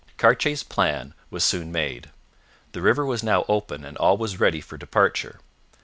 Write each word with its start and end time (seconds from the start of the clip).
Cartier's 0.17 0.63
plan 0.63 1.13
was 1.29 1.43
soon 1.43 1.71
made. 1.71 2.09
The 2.71 2.81
river 2.81 3.05
was 3.05 3.21
now 3.21 3.45
open 3.47 3.85
and 3.85 3.95
all 3.97 4.17
was 4.17 4.39
ready 4.39 4.59
for 4.59 4.75
departure. 4.75 5.39